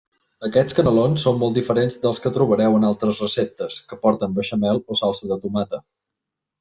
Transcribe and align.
Aquests 0.45 0.75
canelons 0.79 1.25
són 1.27 1.35
molt 1.43 1.59
diferents 1.59 1.97
dels 2.05 2.21
que 2.23 2.31
trobareu 2.37 2.77
en 2.79 2.87
altres 2.89 3.21
receptes, 3.25 3.77
que 3.93 4.01
porten 4.07 4.35
beixamel 4.39 4.83
o 4.95 4.99
salsa 5.03 5.31
de 5.35 5.39
tomata. 5.45 5.83